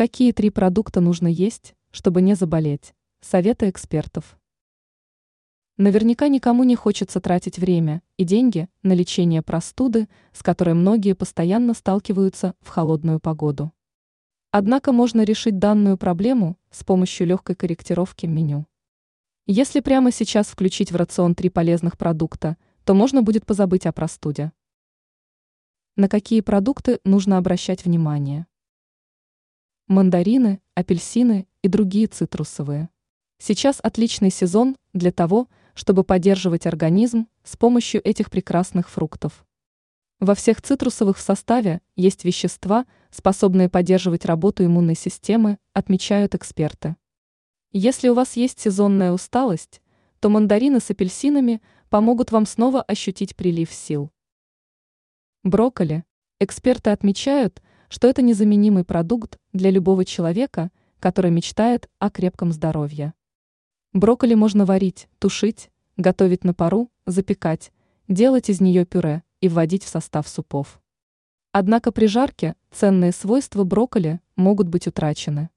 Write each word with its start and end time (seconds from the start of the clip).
Какие 0.00 0.32
три 0.32 0.48
продукта 0.48 1.02
нужно 1.02 1.26
есть, 1.26 1.74
чтобы 1.90 2.22
не 2.22 2.34
заболеть? 2.34 2.94
Советы 3.20 3.68
экспертов. 3.68 4.38
Наверняка 5.76 6.28
никому 6.28 6.64
не 6.64 6.74
хочется 6.74 7.20
тратить 7.20 7.58
время 7.58 8.00
и 8.16 8.24
деньги 8.24 8.70
на 8.82 8.94
лечение 8.94 9.42
простуды, 9.42 10.08
с 10.32 10.42
которой 10.42 10.72
многие 10.72 11.14
постоянно 11.14 11.74
сталкиваются 11.74 12.54
в 12.62 12.70
холодную 12.70 13.20
погоду. 13.20 13.72
Однако 14.50 14.92
можно 14.92 15.22
решить 15.22 15.58
данную 15.58 15.98
проблему 15.98 16.56
с 16.70 16.82
помощью 16.82 17.26
легкой 17.26 17.54
корректировки 17.54 18.24
меню. 18.24 18.66
Если 19.44 19.80
прямо 19.80 20.12
сейчас 20.12 20.46
включить 20.46 20.92
в 20.92 20.96
рацион 20.96 21.34
три 21.34 21.50
полезных 21.50 21.98
продукта, 21.98 22.56
то 22.84 22.94
можно 22.94 23.20
будет 23.20 23.44
позабыть 23.44 23.84
о 23.84 23.92
простуде. 23.92 24.52
На 25.96 26.08
какие 26.08 26.40
продукты 26.40 27.00
нужно 27.04 27.36
обращать 27.36 27.84
внимание? 27.84 28.46
Мандарины, 29.90 30.60
апельсины 30.76 31.48
и 31.62 31.68
другие 31.68 32.06
цитрусовые. 32.06 32.90
Сейчас 33.38 33.80
отличный 33.82 34.30
сезон 34.30 34.76
для 34.92 35.10
того, 35.10 35.48
чтобы 35.74 36.04
поддерживать 36.04 36.64
организм 36.64 37.26
с 37.42 37.56
помощью 37.56 38.00
этих 38.06 38.30
прекрасных 38.30 38.88
фруктов. 38.88 39.44
Во 40.20 40.36
всех 40.36 40.62
цитрусовых 40.62 41.18
в 41.18 41.20
составе 41.20 41.80
есть 41.96 42.24
вещества, 42.24 42.86
способные 43.10 43.68
поддерживать 43.68 44.26
работу 44.26 44.64
иммунной 44.64 44.94
системы, 44.94 45.58
отмечают 45.72 46.36
эксперты. 46.36 46.94
Если 47.72 48.10
у 48.10 48.14
вас 48.14 48.36
есть 48.36 48.60
сезонная 48.60 49.10
усталость, 49.10 49.82
то 50.20 50.28
мандарины 50.28 50.78
с 50.78 50.88
апельсинами 50.90 51.60
помогут 51.88 52.30
вам 52.30 52.46
снова 52.46 52.80
ощутить 52.80 53.34
прилив 53.34 53.72
сил. 53.72 54.12
Брокколи. 55.42 56.04
Эксперты 56.38 56.90
отмечают, 56.90 57.60
что 57.90 58.08
это 58.08 58.22
незаменимый 58.22 58.84
продукт 58.84 59.36
для 59.52 59.70
любого 59.70 60.04
человека, 60.04 60.70
который 61.00 61.32
мечтает 61.32 61.90
о 61.98 62.08
крепком 62.08 62.52
здоровье. 62.52 63.14
Брокколи 63.92 64.34
можно 64.34 64.64
варить, 64.64 65.08
тушить, 65.18 65.70
готовить 65.96 66.44
на 66.44 66.54
пару, 66.54 66.88
запекать, 67.04 67.72
делать 68.06 68.48
из 68.48 68.60
нее 68.60 68.86
пюре 68.86 69.24
и 69.40 69.48
вводить 69.48 69.82
в 69.82 69.88
состав 69.88 70.28
супов. 70.28 70.80
Однако 71.50 71.90
при 71.90 72.06
жарке 72.06 72.54
ценные 72.70 73.10
свойства 73.10 73.64
брокколи 73.64 74.20
могут 74.36 74.68
быть 74.68 74.86
утрачены. 74.86 75.50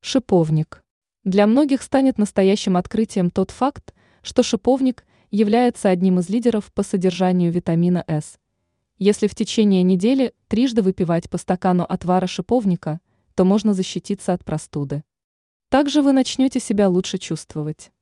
Шиповник. 0.00 0.84
Для 1.24 1.46
многих 1.46 1.80
станет 1.82 2.18
настоящим 2.18 2.76
открытием 2.76 3.30
тот 3.30 3.50
факт, 3.50 3.94
что 4.20 4.42
шиповник 4.42 5.06
является 5.30 5.88
одним 5.88 6.18
из 6.18 6.28
лидеров 6.28 6.70
по 6.74 6.82
содержанию 6.82 7.50
витамина 7.50 8.04
С. 8.06 8.38
Если 8.98 9.28
в 9.28 9.34
течение 9.34 9.84
недели 9.84 10.34
трижды 10.48 10.82
выпивать 10.82 11.30
по 11.30 11.38
стакану 11.38 11.84
отвара 11.88 12.26
шиповника, 12.26 13.00
то 13.36 13.44
можно 13.44 13.72
защититься 13.72 14.32
от 14.32 14.44
простуды. 14.44 15.04
Также 15.68 16.02
вы 16.02 16.12
начнете 16.12 16.58
себя 16.58 16.88
лучше 16.88 17.18
чувствовать. 17.18 17.92